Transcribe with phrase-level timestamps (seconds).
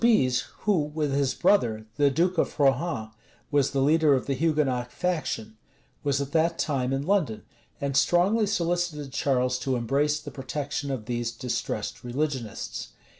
[0.03, 3.11] Soubize, who, with his brother, the duke of Rohan,
[3.51, 5.57] was the leader of the Hugonot faction,
[6.03, 7.43] was at that time in London,
[7.79, 12.93] and strongly solicited Charles to embrace the protection of these distressed religionists.